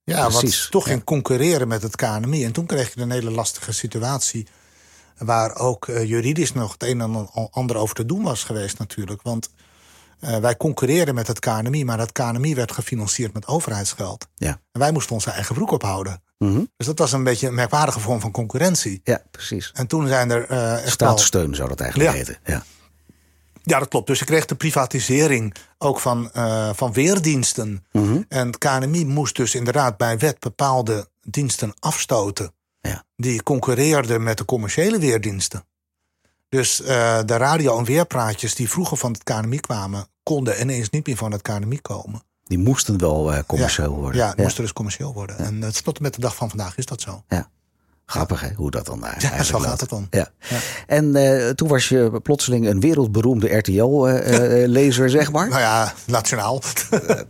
[0.05, 2.45] Ja, Precies, wat toch ging concurreren met het KNMI.
[2.45, 4.47] En toen kreeg je een hele lastige situatie.
[5.19, 9.23] Waar ook eh, juridisch nog het een en ander over te doen was geweest, natuurlijk.
[9.23, 9.51] Want
[10.21, 14.27] eh, wij concurreerden met het KNMI, maar het KNMI werd gefinancierd met overheidsgeld.
[14.35, 14.61] Ja.
[14.73, 16.23] En wij moesten onze eigen broek ophouden.
[16.39, 16.65] Mhm.
[16.77, 19.01] Dus dat was een beetje een merkwaardige vorm van concurrentie.
[19.05, 19.71] ja precies.
[19.75, 22.17] En toen zijn er echt wel- Staatssteun zou dat eigenlijk Ja.
[22.17, 22.39] heten.
[22.45, 22.63] Ja.
[23.63, 24.07] Ja, dat klopt.
[24.07, 27.87] Dus je kreeg de privatisering ook van, eh, van weerdiensten.
[27.93, 28.23] Mhm.
[28.29, 32.53] En het KNMI moest dus inderdaad bij wet bepaalde diensten afstoten.
[32.81, 33.05] Ja.
[33.17, 35.65] Die concurreerden met de commerciële weerdiensten.
[36.51, 40.07] Dus eh, de radio- en weerpraatjes die vroeger van het KNMI kwamen...
[40.23, 42.23] konden ineens niet meer van het KNMI komen.
[42.45, 44.21] Die moesten wel eh, commercieel worden.
[44.21, 45.39] Ja, het moest dus commercieel worden.
[45.39, 47.25] En het tot en met de dag van vandaag is dat zo.
[47.29, 47.51] Ja.
[48.11, 49.67] Grappig hè, hoe dat dan Ja, eigenlijk zo loopt.
[49.69, 50.07] gaat het dan.
[50.11, 50.29] Ja.
[50.49, 50.57] Ja.
[50.87, 55.49] En eh, toen was je plotseling een wereldberoemde RTL-lezer, zeg maar.
[55.49, 56.63] Nou ja, nationaal.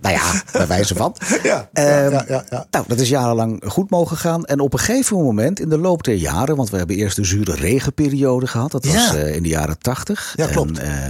[0.00, 1.16] nou ja, bij wijze van.
[1.42, 2.66] ja, Ehm, ja, ja, ja.
[2.70, 4.44] Nou, dat is jarenlang goed mogen gaan.
[4.44, 7.24] En op een gegeven moment in de loop der jaren, want we hebben eerst de
[7.24, 8.70] zure regenperiode gehad.
[8.70, 9.14] Dat was Ja.
[9.16, 10.32] eh, in de jaren tachtig.
[10.36, 10.78] Ja, klopt.
[10.78, 11.06] En, eh,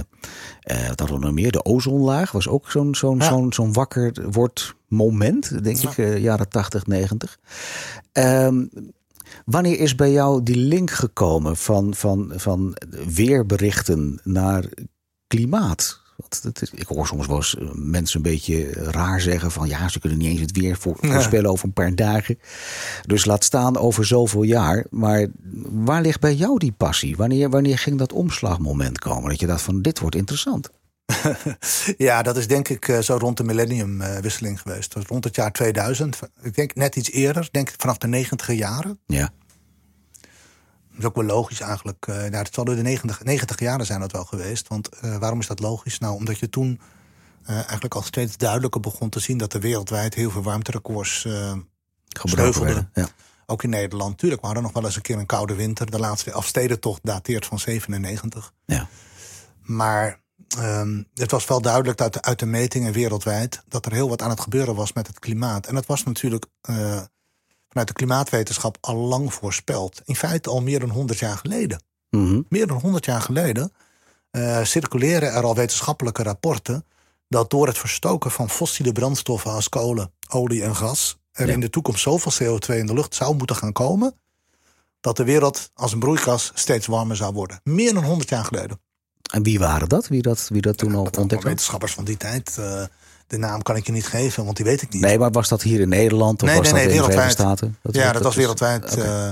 [0.81, 1.51] eh, wat hadden we nog meer?
[1.51, 3.27] De ozonlaag was ook zo'n zo'n Ja.
[3.27, 7.37] zo'n zo'n wakker wordt moment, denk ik, eh, jaren 80, 90.
[9.45, 12.75] Wanneer is bij jou die link gekomen van, van, van
[13.07, 14.63] weerberichten naar
[15.27, 15.99] klimaat?
[16.17, 19.67] Want het is, ik hoor soms wel eens eh, mensen een beetje raar zeggen van
[19.67, 20.93] ja, ze kunnen niet eens het weer Ja.
[21.11, 22.39] voorspellen over een paar dagen.
[23.05, 24.85] Dus laat staan over zoveel jaar.
[24.89, 25.27] Maar
[25.69, 27.15] waar ligt bij jou die passie?
[27.15, 29.29] Wanneer, wanneer ging dat omslagmoment komen?
[29.29, 30.69] Dat je dacht van dit wordt interessant.
[31.97, 34.93] Ja, dat is denk ik eh, zo rond de millenniumwisseling geweest.
[34.93, 36.19] Dat rond het jaar 2000.
[36.41, 38.99] Ik denk net iets eerder, denk ik vanaf de negentiger jaren.
[39.05, 39.29] Ja,
[40.21, 42.07] Dat is ook wel logisch eigenlijk.
[42.07, 44.67] Eh nou, het zal door de negentig, negentig jaren zijn dat wel geweest.
[44.67, 45.97] Want eh, waarom is dat logisch?
[45.99, 46.79] Nou, omdat je toen
[47.45, 49.37] eh, eigenlijk al steeds duidelijker begon te zien...
[49.37, 51.31] dat er wereldwijd heel veel warmterecords eh,
[52.07, 52.73] gebroken Sneuvelden.
[52.73, 52.89] werden.
[52.93, 53.07] Ja.
[53.45, 54.17] ook in Nederland.
[54.17, 55.91] Tuurlijk, we hadden nog wel eens een keer een koude winter.
[55.91, 58.53] De laatste afstedentocht dateert van 97.
[58.65, 58.87] Ja.
[59.61, 60.20] Maar
[60.57, 64.21] ehm, het was wel duidelijk uit de, uit de metingen wereldwijd dat er heel wat
[64.21, 65.67] aan het gebeuren was met het klimaat.
[65.67, 67.01] En dat was natuurlijk eh,
[67.69, 70.01] vanuit de klimaatwetenschap al lang voorspeld.
[70.05, 71.83] In feite al meer dan 100 jaar geleden.
[72.09, 72.41] Mhm.
[72.49, 73.73] Meer dan 100 jaar geleden
[74.31, 76.85] eh, circuleren er al wetenschappelijke rapporten
[77.27, 81.53] dat door het verstoken van fossiele brandstoffen als kolen, olie en gas er Ja.
[81.53, 84.19] in de toekomst zoveel CO2 in de lucht zou moeten gaan komen
[84.99, 87.59] dat de wereld als een broeikas steeds warmer zou worden.
[87.63, 88.81] Meer dan 100 jaar geleden.
[89.31, 90.07] En wie waren dat?
[90.07, 91.51] Wie dat, wie dat toen al Dat waren ontdekt had?
[91.51, 92.57] wetenschappers van die tijd.
[92.57, 92.83] eh,
[93.27, 95.01] de naam kan ik je niet geven, want die weet ik niet.
[95.01, 97.11] Nee, maar was dat hier in Nederland of Nee, was nee, dat nee, in de
[97.11, 97.31] Verenigde.
[97.43, 97.77] Staten?
[97.81, 98.97] ja, dat, was is- wereldwijd.
[98.97, 99.29] Eh,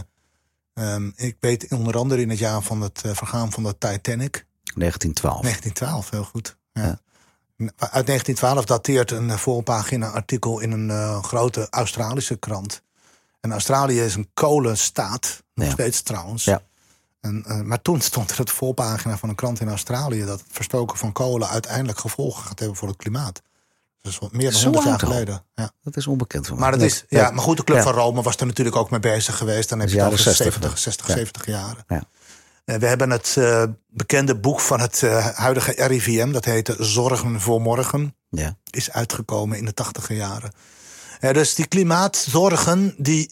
[0.74, 4.46] ehm, ik weet onder andere in het jaar van het eh, vergaan van de Titanic.
[4.74, 5.42] 1912.
[5.42, 6.58] 1912, heel goed.
[6.74, 6.82] Ja.
[6.84, 7.00] Ja.
[7.78, 12.82] Uit 1912 dateert een voorpagina artikel in een grote Australische krant.
[13.40, 15.72] En Australië is een kolenstaat, nog Ja.
[15.74, 16.44] steeds trouwens.
[16.44, 16.62] Ja.
[17.22, 20.26] En, eh, maar toen stond er de voorpagina van een krant in Australië...
[20.26, 23.42] dat het verstoken van kolen uiteindelijk gevolgen gaat hebben voor het klimaat.
[24.02, 25.44] Dat is wat meer dan Zo 100 jaar geleden.
[25.56, 25.72] Ja.
[25.82, 26.72] Dat is onbekend Maar, mij.
[26.72, 27.84] dat is, ja, maar goed, de Club Ja.
[27.84, 29.70] van Rome was er natuurlijk ook mee bezig geweest.
[29.70, 31.14] Dan heb je het over 60 70, 60, Ja.
[31.14, 31.84] 70 jaren.
[31.88, 32.04] Ja.
[32.66, 35.02] Eh, We hebben het eh, bekende boek van het
[35.34, 38.58] huidige RIVM, dat heette Zorgen voor Morgen, Ja.
[38.70, 40.52] is uitgekomen in de tachtiger jaren.
[41.20, 43.30] Eh, dus die klimaatzorgen, die,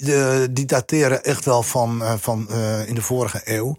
[0.52, 3.78] die dateren echt wel van, eh, van eh, in de vorige eeuw.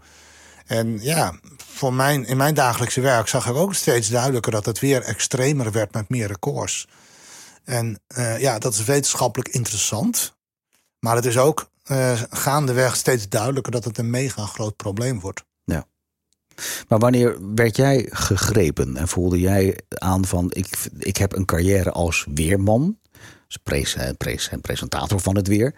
[0.67, 4.79] En ja, voor mijn, in mijn dagelijkse werk zag ik ook steeds duidelijker dat het
[4.79, 6.89] weer extremer werd met meer records.
[7.65, 8.01] En
[8.39, 10.37] ja, dat is wetenschappelijk interessant.
[10.99, 11.71] Maar het is ook
[12.31, 15.45] gaandeweg steeds duidelijker dat het een mega groot probleem wordt.
[16.89, 21.91] Maar wanneer werd jij gegrepen en voelde jij aan van ik, ik heb een carrière
[21.91, 22.99] als weerman,
[23.49, 24.09] dus pres, eh,
[24.51, 25.75] en presentator van het weer.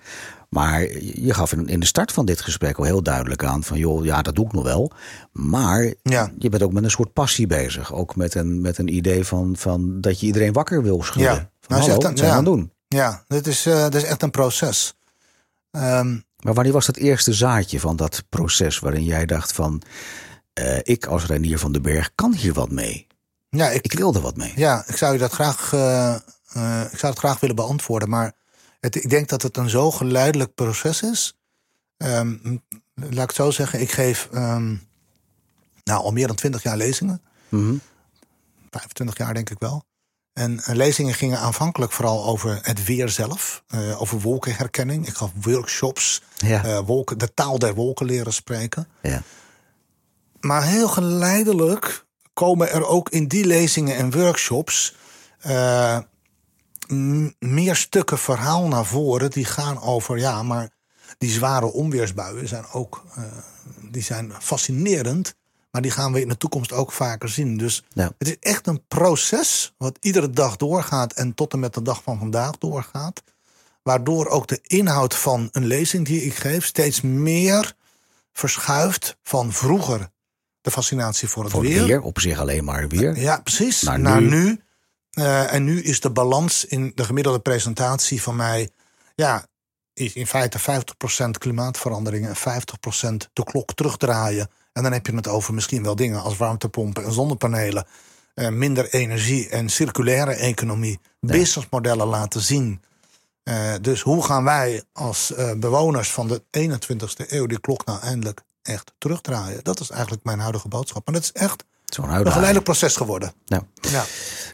[0.48, 4.04] Maar je gaf in, de start van dit gesprek al heel duidelijk aan van joh,
[4.04, 4.92] ja, dat doe ik nog wel.
[5.32, 6.30] Maar Ja.
[6.38, 7.92] je bent ook met een soort passie bezig.
[7.94, 11.32] Ook met een, met een idee van, van dat je iedereen wakker wil schudden.
[11.34, 11.50] Ja.
[11.60, 12.28] Van, Nou, hallo, we ja.
[12.30, 12.72] aan het doen?
[12.88, 14.94] Ja, dit is, eh, dit is echt een proces.
[15.70, 19.82] Ehm, Maar wanneer was dat eerste zaadje van dat proces waarin jij dacht van
[20.52, 23.06] eh, ik als Reinier van den Berg kan hier wat mee?
[23.50, 24.52] ja, ik, Ik wil er wat mee.
[24.56, 26.14] Ja, ik zou je dat graag, eh,
[26.52, 28.08] eh, ik zou het graag willen beantwoorden.
[28.08, 28.32] Maar
[28.80, 31.34] het, ik denk dat het een zo geleidelijk proces is.
[31.96, 32.36] Ehm,
[32.94, 34.74] laat ik het zo zeggen, ik geef ehm,
[35.84, 37.22] nou, al meer dan 20 jaar lezingen.
[37.48, 37.74] Mhm.
[38.70, 39.84] 25 jaar denk ik wel.
[40.32, 43.62] En eh, lezingen gingen aanvankelijk vooral over het weer zelf.
[43.68, 45.06] eh, over wolkenherkenning.
[45.06, 46.22] Ik gaf workshops.
[46.36, 46.84] Ja.
[46.84, 48.88] wolken, de taal der wolken leren spreken.
[49.02, 49.22] Ja.
[50.40, 54.96] Maar heel geleidelijk komen er ook in die lezingen en workshops
[57.38, 60.70] meer stukken verhaal naar voren die gaan over ja, maar
[61.18, 63.22] die zware onweersbuien zijn ook eh,
[63.90, 65.34] die zijn fascinerend,
[65.70, 67.56] maar die gaan we in de toekomst ook vaker zien.
[67.56, 68.12] Dus Ja.
[68.18, 72.02] het is echt een proces wat iedere dag doorgaat en tot en met de dag
[72.02, 73.22] van vandaag doorgaat.
[73.82, 77.74] Waardoor ook de inhoud van een lezing die ik geef steeds meer
[78.32, 80.08] verschuift van vroeger
[80.60, 81.86] de fascinatie voor het Voor het weer.
[81.86, 83.18] weer, op zich alleen maar weer.
[83.18, 83.82] Ja, precies.
[83.82, 84.28] Naar Naar, nu.
[84.28, 84.60] nu.
[85.10, 88.70] Eh, en nu is de balans in de gemiddelde presentatie van mij...
[89.14, 89.46] ja,
[89.92, 94.50] is in feite 50% klimaatverandering en 50% de klok terugdraaien.
[94.72, 97.86] En dan heb je het over misschien wel dingen als warmtepompen en zonnepanelen...
[98.34, 101.00] eh, minder energie en circulaire economie.
[101.20, 102.82] Businessmodellen laten zien.
[103.42, 107.46] Eh, dus hoe gaan wij als bewoners van de 21ste eeuw...
[107.46, 109.64] die klok nou eindelijk echt terugdraaien?
[109.64, 111.06] Dat is eigenlijk mijn huidige boodschap.
[111.06, 113.32] En dat is echt Zo'n een geleidelijk proces geworden.
[113.46, 114.04] Nou, Ja.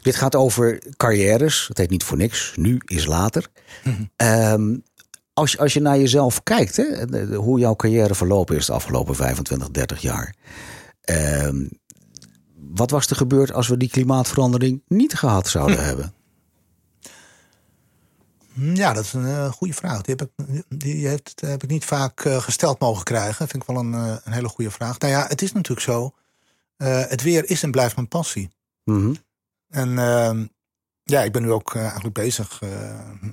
[0.01, 1.67] dit gaat over carrières.
[1.67, 2.53] Het heet niet voor niks.
[2.55, 3.47] Nu is later.
[4.15, 4.75] Ehm,
[5.33, 8.65] als, je, als je naar jezelf kijkt, hè, de- de- hoe jouw carrière verlopen is
[8.65, 10.35] de afgelopen 25, 30 jaar.
[11.01, 11.65] Ehm,
[12.55, 16.13] wat was er gebeurd als we die klimaatverandering niet gehad zouden hebben?
[18.53, 20.01] Ja, dat is een eh, goede vraag.
[20.01, 23.35] Die, heb ik, die heb ik niet vaak eh, gesteld mogen krijgen.
[23.39, 24.99] Dat vind ik wel een, eh, een hele goede vraag.
[24.99, 26.13] Nou ja, het is natuurlijk zo.
[26.77, 28.49] Eh, het weer is en blijft mijn passie.
[28.83, 29.13] Mhm.
[29.69, 30.45] En ehm,
[31.03, 32.69] ja, ik ben nu ook eh, eigenlijk bezig eh,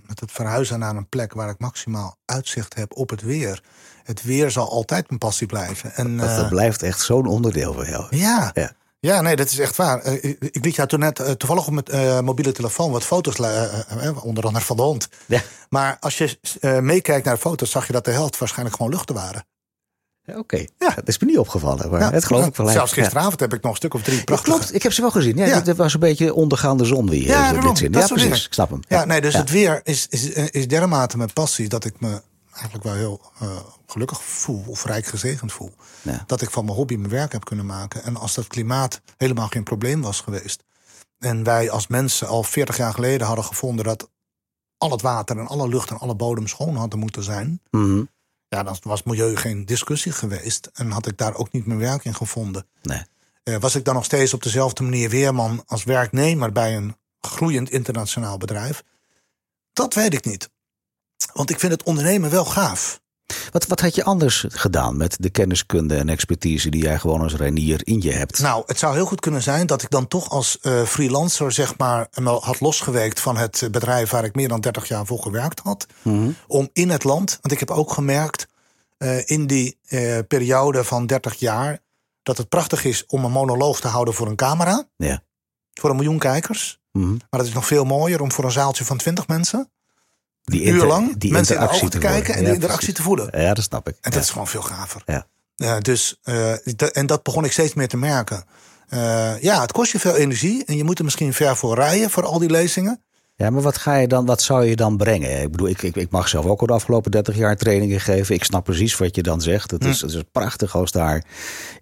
[0.06, 3.62] met het verhuizen naar een plek waar ik maximaal uitzicht heb op het weer.
[4.02, 5.94] Het weer zal altijd mijn passie blijven.
[5.94, 8.16] En, Dat, dat blijft echt zo'n onderdeel van jou.
[8.16, 8.50] ja.
[8.54, 8.72] Ja.
[9.00, 10.04] Ja, nee, dat is echt waar.
[10.04, 13.38] Ik, liet jou toen net toevallig op mijn mobiele telefoon wat foto's,
[14.22, 15.08] onder andere van de hond.
[15.26, 15.42] Ja.
[15.68, 16.38] Maar als je
[16.80, 19.44] meekijkt naar de foto's, zag je dat de helft waarschijnlijk gewoon luchten waren.
[20.26, 20.90] Oké, ja.
[20.94, 21.90] dat is me niet opgevallen.
[21.90, 22.68] Maar het geloof Ja, ik wel.
[22.68, 23.02] Zelfs Ja.
[23.02, 24.56] gisteravond heb ik nog een stuk of drie Ja, prachtige.
[24.56, 25.36] klopt, ik heb ze wel gezien.
[25.36, 25.60] Ja, Ja.
[25.60, 27.92] Dat was een beetje ondergaande zon wie Ja, ja, daarom, dit zin.
[27.92, 28.24] dat Ja, precies.
[28.30, 28.44] dingen.
[28.46, 28.80] Ik snap hem.
[28.88, 29.38] Ja, nee, dus Ja.
[29.40, 33.48] het weer is, is, is dermate mijn passie dat ik me eigenlijk wel heel eh,
[33.86, 35.72] gelukkig voel of rijk gezegend voel.
[36.02, 36.24] Ja.
[36.26, 38.02] Dat ik van mijn hobby mijn werk heb kunnen maken.
[38.04, 40.64] En als dat klimaat helemaal geen probleem was geweest.
[41.18, 44.08] En wij als mensen al 40 jaar geleden hadden gevonden dat
[44.78, 47.60] al het water en alle lucht en alle bodem schoon hadden moeten zijn.
[47.70, 48.02] Mhm.
[48.54, 50.70] Ja, dan was milieu geen discussie geweest.
[50.72, 52.66] En had ik daar ook niet mijn werk in gevonden.
[52.82, 53.02] Nee.
[53.42, 57.70] Eh, was ik dan nog steeds op dezelfde manier weerman als werknemer bij een groeiend
[57.70, 58.82] internationaal bedrijf?
[59.72, 60.50] Dat weet ik niet.
[61.32, 63.00] Want ik vind het ondernemen wel gaaf.
[63.50, 67.34] Wat, wat had je anders gedaan met de kenniskunde en expertise die jij gewoon als
[67.34, 68.40] reinier in je hebt?
[68.40, 71.78] Nou, het zou heel goed kunnen zijn dat ik dan toch als uh, freelancer, zeg
[71.78, 75.60] maar, me had losgeweekt van het bedrijf waar ik meer dan 30 jaar voor gewerkt
[75.60, 75.86] had.
[76.02, 76.30] Mhm.
[76.46, 78.46] Om in het land, want ik heb ook gemerkt
[78.98, 81.78] uh, in die uh, periode van 30 jaar
[82.22, 84.88] dat het prachtig is om een monoloog te houden voor een camera.
[84.96, 85.22] Ja.
[85.72, 86.80] Voor een miljoen kijkers.
[86.92, 87.10] Mhm.
[87.10, 89.72] Maar het is nog veel mooier om voor een zaaltje van 20 mensen
[90.44, 92.76] Die een uur lang die mensen in de ogen te kijken en Ja, de interactie
[92.78, 92.94] precies.
[92.94, 93.40] te voelen.
[93.42, 93.96] Ja, dat snap ik.
[94.00, 95.02] En dat is gewoon veel gaver.
[95.06, 95.26] Ja.
[95.54, 96.20] Ja, dus,
[96.76, 98.44] dat- en dat begon ik steeds meer te merken.
[98.88, 102.10] Eh, ja, het kost je veel energie en je moet er misschien ver voor rijden
[102.10, 103.03] voor al die lezingen.
[103.36, 105.42] Ja, maar wat ga je dan, wat zou je dan brengen?
[105.42, 108.34] Ik bedoel, ik, ik, ik mag zelf ook al de afgelopen 30 jaar trainingen geven.
[108.34, 109.70] Ik snap precies wat je dan zegt.
[109.70, 110.06] Het is, Hm.
[110.06, 111.24] het is prachtig als daar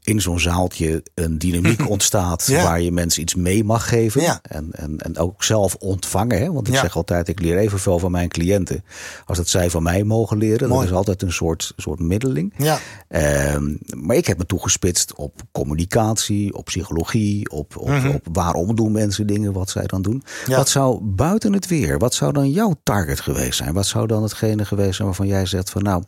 [0.02, 2.62] in zo'n zaaltje een dynamiek ontstaat Ja.
[2.62, 4.22] waar je mensen iets mee mag geven.
[4.22, 4.38] Ja.
[4.42, 6.38] En, en, en ook zelf ontvangen.
[6.38, 6.52] Hè?
[6.52, 8.84] Want ik zeg altijd, ik leer evenveel van mijn cliënten
[9.24, 10.68] als dat zij van mij mogen leren.
[10.68, 10.80] Mooi.
[10.80, 12.54] Dat is altijd een soort, soort middeling.
[12.56, 18.08] Ja, Ehm, maar ik heb me toegespitst op communicatie, op psychologie, op, op, Mhm.
[18.08, 20.22] op waarom doen mensen dingen, wat zij dan doen.
[20.46, 23.72] Wat zou buiten het weer, wat zou dan jouw target geweest zijn?
[23.72, 26.02] Wat zou dan hetgene geweest zijn waarvan jij zegt van nou,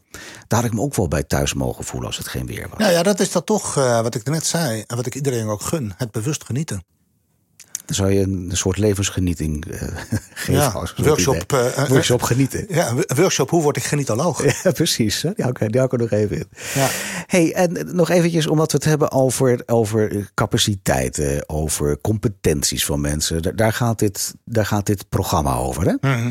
[0.47, 2.79] daar had ik me ook wel bij thuis mogen voelen als het geen weer was.
[2.79, 5.49] nou ja, dat is dat toch eh, wat ik net zei en wat ik iedereen
[5.49, 5.92] ook gun.
[5.97, 6.85] Het bewust genieten.
[7.85, 9.81] Dan zou je een soort levensgenieting eh,
[10.35, 10.55] geven.
[10.55, 12.66] Ja, workshop, eh, eh, workshop genieten.
[12.68, 14.42] Ja, een workshop hoe word ik genietoloog?
[14.62, 15.23] Ja, precies.
[15.23, 15.31] hè?
[15.35, 16.49] Die hou ik, die hou ik er nog even in.
[16.75, 16.88] Ja.
[17.27, 23.42] Hey, en nog eventjes, omdat we het hebben over, over capaciteiten, over competenties van mensen.
[23.42, 25.87] Daar, daar, gaat, dit, daar gaat dit programma over.
[25.87, 25.94] Hè?
[26.01, 26.31] Mhm.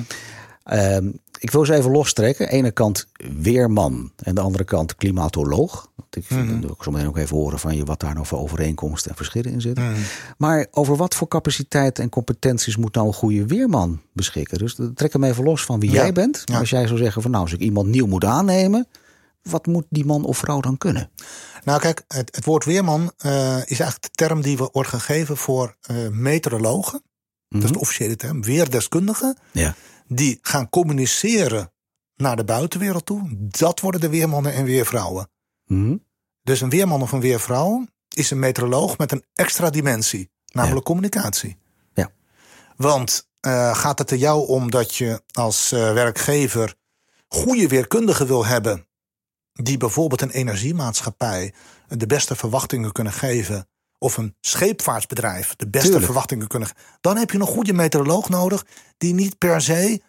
[0.63, 1.07] Ehm,
[1.43, 2.49] ik wil ze even lostrekken.
[2.49, 5.91] Ene kant weerman en de andere kant klimatoloog.
[5.95, 6.59] Want ik Mhm.
[6.59, 9.17] wil ik zo meteen ook even horen van je wat daar nou voor overeenkomsten en
[9.17, 9.91] verschillen in zitten.
[9.91, 9.99] Mhm.
[10.37, 14.57] Maar over wat voor capaciteiten en competenties moet nou een goede weerman beschikken?
[14.57, 15.95] Dus trek hem even los van wie Ja.
[16.01, 16.41] jij bent.
[16.45, 16.59] Ja.
[16.59, 18.87] Als jij zou zeggen van nou, als ik iemand nieuw moet aannemen,
[19.41, 21.09] wat moet die man of vrouw dan kunnen?
[21.63, 25.37] Nou kijk, het, het woord weerman eh, is eigenlijk de term die we- wordt gegeven
[25.37, 27.01] voor eh, meteorologen.
[27.49, 28.41] Dat is de officiële term.
[28.43, 29.37] Weerdeskundigen.
[29.51, 29.75] Ja.
[30.13, 31.73] Die gaan communiceren
[32.15, 33.27] naar de buitenwereld toe.
[33.37, 35.29] Dat worden de weermannen en weervrouwen.
[35.65, 35.97] Mhm.
[36.41, 41.57] Dus een weerman of een weervrouw is een meteoroloog met een extra dimensie, namelijk communicatie.
[41.93, 42.11] Ja.
[42.75, 46.75] Want eh, gaat het er jou om dat je als eh, werkgever
[47.27, 48.87] goede weerkundigen wil hebben,
[49.53, 51.53] die bijvoorbeeld een energiemaatschappij
[51.87, 53.67] de beste verwachtingen kunnen geven,
[54.03, 56.05] of een scheepvaartsbedrijf de beste Tuurlijk.
[56.05, 56.69] verwachtingen kunnen
[57.01, 58.65] dan heb je een goede meteoroloog nodig
[58.97, 60.01] die niet per se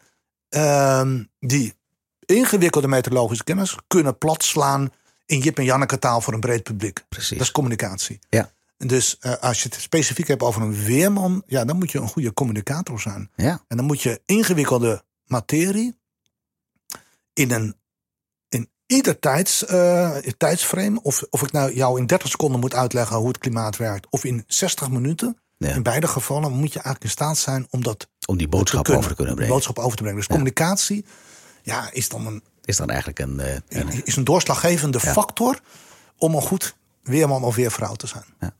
[0.48, 1.74] ehm, die
[2.24, 4.90] ingewikkelde meteorologische kennis kunnen platslaan
[5.26, 7.04] in Jip en Janneke taal voor een breed publiek.
[7.08, 7.38] Precies.
[7.38, 8.18] Dat is communicatie.
[8.28, 8.50] Ja.
[8.76, 12.08] Dus eh, als je het specifiek hebt over een weerman, ja, dan moet je een
[12.08, 13.30] goede communicator zijn.
[13.36, 13.64] Ja.
[13.68, 15.98] En dan moet je ingewikkelde materie
[17.32, 17.76] in een
[18.94, 23.28] ieder tijds, eh, tijdsframe, of, of ik nou jou in 30 seconden moet uitleggen hoe
[23.28, 25.38] het klimaat werkt, of in 60 minuten.
[25.56, 25.74] Ja.
[25.74, 29.10] In beide gevallen moet je eigenlijk in staat zijn om dat Om die boodschap over
[29.10, 29.52] te kunnen brengen.
[29.54, 30.18] boodschap over te brengen.
[30.18, 31.04] Dus communicatie
[31.62, 35.60] ja, is dan een, Is dan eigenlijk een, eh, een is een doorslaggevende factor
[36.18, 38.54] om een goed weerman of weervrouw te zijn.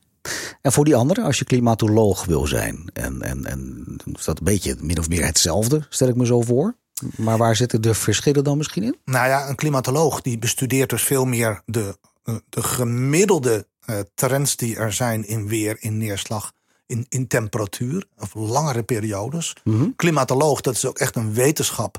[0.61, 4.45] En voor die andere, als je klimatoloog wil zijn, en, en, en is dat een
[4.45, 6.75] beetje min of meer hetzelfde, stel ik me zo voor.
[7.15, 8.97] Maar waar zitten de verschillen dan misschien in?
[9.05, 14.55] Nou ja, een klimatoloog die bestudeert dus veel meer de, eh, de gemiddelde eh, trends
[14.55, 16.51] die er zijn in weer, in neerslag,
[16.85, 19.53] in, in temperatuur, of langere periodes.
[19.95, 21.97] Klimatoloog, dat is ook echt een wetenschap.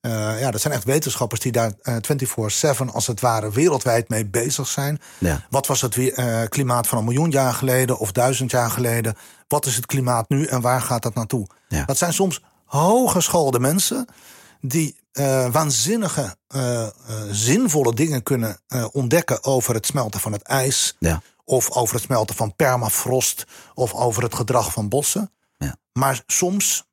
[0.00, 4.26] Eh, ja, dat zijn echt wetenschappers die daar eh 24-7 als het ware wereldwijd mee
[4.26, 5.00] bezig zijn.
[5.18, 5.46] Ja.
[5.50, 9.14] Wat was het weer, klimaat van een miljoen jaar geleden of duizend jaar geleden?
[9.48, 11.46] Wat is het klimaat nu en waar gaat dat naartoe?
[11.68, 11.84] Ja.
[11.84, 14.06] Dat zijn soms hooggeschoolde mensen
[14.60, 16.90] die eh, waanzinnige, eh, eh,
[17.30, 18.60] zinvolle dingen kunnen
[18.92, 20.96] ontdekken over het smelten van het ijs.
[20.98, 21.22] Ja.
[21.44, 23.44] Of over het smelten van permafrost.
[23.74, 25.30] Of over het gedrag van bossen.
[25.56, 25.76] Ja.
[25.92, 26.84] Maar soms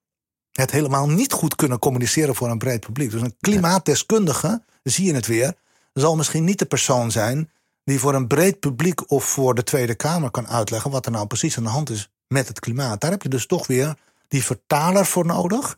[0.51, 3.11] het helemaal niet goed kunnen communiceren voor een breed publiek.
[3.11, 5.53] Dus een klimaatdeskundige, zie je het weer,
[5.93, 7.49] zal misschien niet de persoon zijn
[7.83, 11.27] die voor een breed publiek of voor de Tweede Kamer kan uitleggen wat er nou
[11.27, 13.01] precies aan de hand is met het klimaat.
[13.01, 13.95] Daar heb je dus toch weer
[14.33, 15.77] die vertaler voor nodig.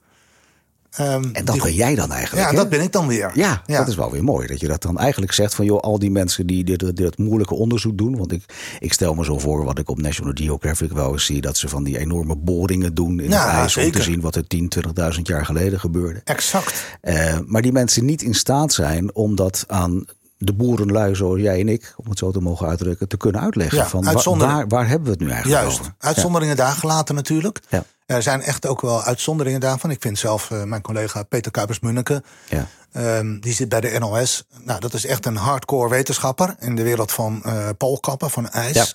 [0.92, 2.46] Ehm, En dat die- ben jij dan eigenlijk.
[2.46, 2.58] ja, hè?
[2.58, 3.32] dat ben ik dan weer.
[3.34, 3.78] Ja, Ja.
[3.78, 4.48] dat is wel weer mooi.
[4.48, 7.54] Dat je dat dan eigenlijk zegt van joh, al die mensen die dit, dit moeilijke
[7.56, 8.18] onderzoek doen.
[8.18, 8.44] Want ik,
[8.80, 11.42] ik stel me zo voor wat ik op National Geographic wel eens zie.
[11.42, 13.78] Dat ze van die enorme boringen doen in Ja, het ijs.
[13.78, 14.00] Om zeker.
[14.00, 16.22] te zien wat er 10, 20.000 jaar geleden gebeurde.
[16.24, 16.98] Exact.
[17.02, 20.06] Eh, maar die mensen niet in staat zijn om dat aan
[20.38, 23.78] de boerenlui zoals jij en ik, om het zo te mogen uitdrukken, te kunnen uitleggen.
[23.78, 25.94] Ja, van waar, waar hebben we het nu eigenlijk Juist, over?
[26.00, 27.60] uitzonderingen daar gelaten natuurlijk.
[27.70, 27.84] Ja.
[28.06, 29.90] Er zijn echt ook wel uitzonderingen daarvan.
[29.92, 32.68] Ik vind zelf eh, mijn collega Peter Kuipers-Munneke, Ja.
[32.92, 34.44] ehm, die zit bij de NOS.
[34.64, 38.74] Nou, dat is echt een hardcore wetenschapper in de wereld van eh poolkappen, van ijs.
[38.76, 38.86] Ja.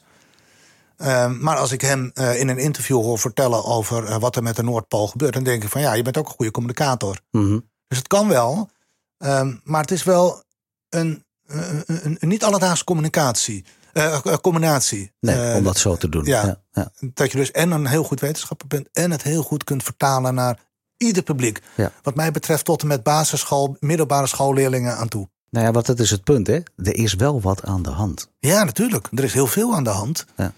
[0.97, 4.57] Ehm, maar als ik hem eh, in een interview hoor vertellen over wat er met
[4.57, 7.21] de Noordpool gebeurt, dan denk ik van ja, je bent ook een goede communicator.
[7.31, 7.59] Mhm.
[7.89, 8.71] Dus het kan wel,
[9.19, 10.43] ehm, maar het is wel
[10.89, 13.65] een, een, een, een niet alledaagse communicatie.
[13.93, 15.13] Eh, eh, combinatie.
[15.21, 16.25] Nee, Eh, om dat zo te doen.
[16.25, 16.61] ja.
[16.73, 16.91] Ja.
[17.15, 20.35] Dat je dus en een heel goed wetenschapper bent en het heel goed kunt vertalen
[20.35, 20.59] naar
[20.97, 21.61] ieder publiek.
[21.75, 21.93] Ja.
[22.03, 25.29] Wat mij betreft tot en met basisschool, middelbare schoolleerlingen aan toe.
[25.51, 26.55] Nou ja, wat dat is het punt, hè?
[26.77, 28.29] Er is wel wat aan de hand.
[28.39, 29.09] Ja, natuurlijk.
[29.15, 30.27] Er is heel veel aan de hand.
[30.37, 30.53] Ja.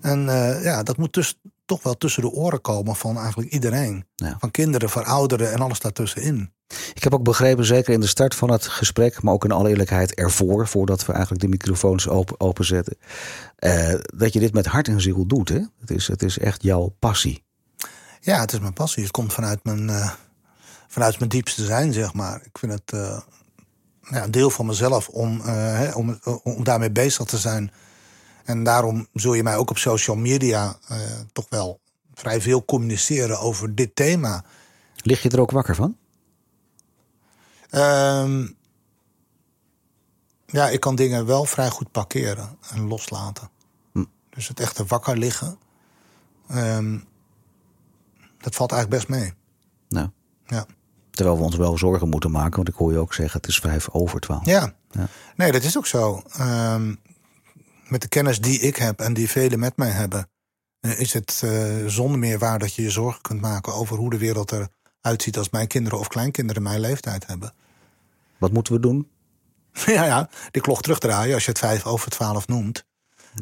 [0.00, 1.38] En eh, ja, dat moet dus
[1.72, 4.06] toch wel tussen de oren komen van eigenlijk iedereen.
[4.14, 4.36] Ja.
[4.38, 6.52] Van kinderen, van ouderen en alles daartussenin.
[6.94, 9.68] Ik heb ook begrepen, zeker in de start van het gesprek, maar ook in alle
[9.68, 12.96] eerlijkheid ervoor, voordat we eigenlijk de microfoons open, openzetten,
[13.56, 15.48] eh, dat je dit met hart en ziel doet.
[15.48, 15.60] Hè?
[15.80, 17.44] Het, is, het is echt jouw passie.
[18.20, 19.02] Ja, het is mijn passie.
[19.02, 20.10] Het komt vanuit mijn, eh,
[20.88, 22.40] vanuit mijn diepste zijn, zeg maar.
[22.44, 23.20] Ik vind het eh,
[24.10, 27.72] ja, een deel van mezelf om, eh, hè, om, om daarmee bezig te zijn.
[28.44, 30.98] En daarom zul je mij ook op social media eh,
[31.32, 31.80] toch wel
[32.14, 34.44] vrij veel communiceren over dit thema.
[34.96, 35.96] Lig je er ook wakker van?
[37.70, 38.46] Ehm,
[40.46, 43.48] ja, ik kan dingen wel vrij goed parkeren en loslaten.
[43.92, 44.04] Hm.
[44.30, 45.58] Dus het echte wakker liggen,
[46.48, 46.98] ehm,
[48.38, 49.32] dat valt eigenlijk best mee.
[49.88, 50.08] Nou,
[50.46, 50.66] Ja.
[51.10, 53.58] terwijl we ons wel zorgen moeten maken, want ik hoor je ook zeggen, het is
[53.58, 54.44] vijf over twaalf.
[54.46, 54.74] Ja.
[54.90, 55.06] Ja.
[55.36, 56.22] nee, dat is ook zo.
[56.32, 56.94] Ehm,
[57.88, 60.30] met de kennis die ik heb en die velen met mij hebben,
[60.80, 64.10] eh, is het eh, zonder meer waar dat je je zorgen kunt maken over hoe
[64.10, 67.52] de wereld eruit ziet als mijn kinderen of kleinkinderen mijn leeftijd hebben.
[68.38, 69.08] Wat moeten we doen?
[69.86, 72.84] ja, ja, die klok terugdraaien als je het vijf over twaalf noemt.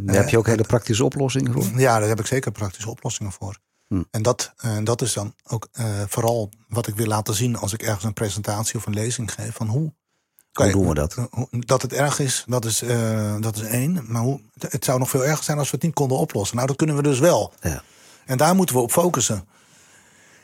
[0.00, 1.80] Daar heb je ook hele praktische oplossingen voor.
[1.80, 3.58] Ja, daar heb ik zeker praktische oplossingen voor.
[3.86, 4.02] Hm.
[4.10, 7.72] En dat, eh, dat is dan ook eh, vooral wat ik wil laten zien als
[7.72, 9.54] ik ergens een presentatie of een lezing geef.
[9.54, 9.94] Van hoe,
[10.52, 11.16] Hoe doen we dat?
[11.50, 14.04] Dat het erg is, dat is, eh, dat is één.
[14.08, 16.56] Maar hoe, het zou nog veel erger zijn als we het niet konden oplossen.
[16.56, 17.52] Nou, dat kunnen we dus wel.
[17.60, 17.82] Ja.
[18.26, 19.48] En daar moeten we op focussen.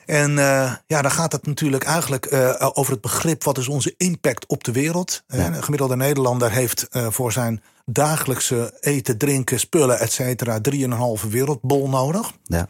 [0.06, 3.44] En eh, ja, dan gaat het natuurlijk eigenlijk eh, over het begrip...
[3.44, 5.22] wat is onze impact op de wereld.
[5.26, 10.60] Eh, Een gemiddelde Nederlander heeft voor zijn dagelijkse eten, drinken, spullen, et cetera...
[10.60, 12.32] drieënhalve wereldbol nodig.
[12.42, 12.68] ja.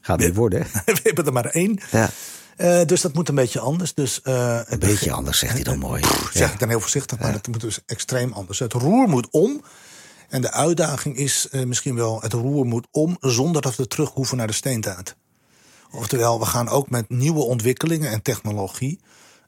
[0.00, 0.80] Gaat niet worden, hè?
[0.92, 1.78] we hebben er maar één.
[1.90, 2.10] Ja.
[2.58, 3.94] Eh, dus dat moet een beetje anders.
[3.94, 6.02] Dus, eh, Een beetje anders, zegt hij dan mooi.
[6.02, 6.52] zeg Ja.
[6.52, 8.58] ik dan heel voorzichtig, maar het moet dus extreem anders.
[8.58, 9.62] Het roer moet om.
[10.28, 14.10] En de uitdaging is eh, misschien wel, het roer moet om zonder dat we terug
[14.10, 15.16] hoeven naar de steentijd.
[15.90, 19.00] Oftewel, we gaan ook met nieuwe ontwikkelingen en technologie,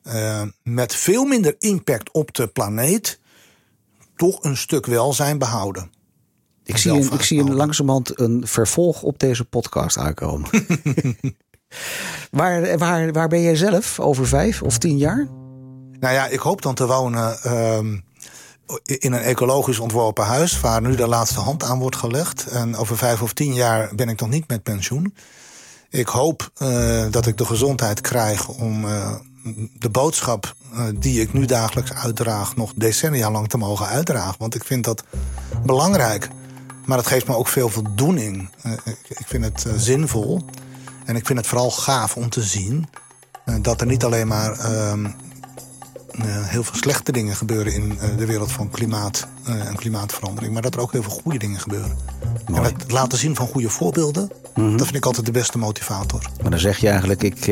[0.02, 3.20] eh, met veel minder impact op de planeet,
[4.16, 5.90] toch een stuk welzijn behouden.
[6.64, 10.48] Ik zie, een, ik zie een langzamerhand een vervolg op deze podcast aankomen.
[12.30, 15.28] waar, waar, waar ben jij zelf over vijf of tien jaar?
[16.00, 17.96] Nou ja, ik hoop dan te wonen ehm,
[18.84, 20.60] in een ecologisch ontworpen huis...
[20.60, 22.46] waar nu de laatste hand aan wordt gelegd.
[22.46, 25.14] En over vijf of tien jaar ben ik nog niet met pensioen.
[25.90, 29.14] Ik hoop eh, dat ik de gezondheid krijg om eh,
[29.78, 30.54] de boodschap...
[30.72, 34.38] eh, die ik nu dagelijks uitdraag nog decennia lang te mogen uitdragen.
[34.38, 35.04] Want ik vind dat
[35.64, 36.28] belangrijk.
[36.84, 38.50] Maar het geeft me ook veel voldoening.
[39.08, 40.40] Ik, vind het zinvol.
[41.10, 42.88] En ik vind het vooral gaaf om te zien...
[43.44, 44.58] eh, dat er niet alleen maar...
[44.58, 45.06] ehm,
[46.10, 50.52] eh, heel veel slechte dingen gebeuren in eh, de wereld van klimaat eh, en klimaatverandering.
[50.52, 51.96] Maar dat er ook heel veel goede dingen gebeuren.
[52.46, 56.30] En het laten zien van goede voorbeelden, dat vind ik altijd de beste motivator.
[56.42, 57.46] Maar dan zeg je eigenlijk, ik,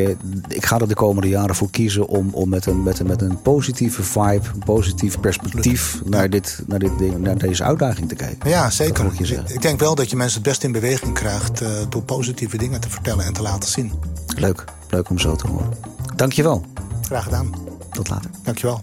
[0.49, 3.23] ik ga er de komende jaren voor kiezen om, om met, een, met, een, met
[3.23, 8.15] een positieve vibe, een positief perspectief naar, dit, naar, dit ding, naar deze uitdaging te
[8.15, 8.51] kijken.
[8.51, 9.05] Ja, zeker.
[9.05, 12.81] ik Ik, denk wel dat je mensen het best in beweging krijgt door positieve dingen
[12.81, 13.93] te vertellen en te laten zien.
[14.37, 15.69] Leuk, leuk om zo te horen.
[16.17, 16.65] Dankjewel.
[17.03, 17.78] Graag gedaan.
[17.99, 18.31] Tot later.
[18.43, 18.81] Dankjewel.